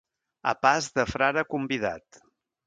[0.51, 2.21] A pas de frare convidat.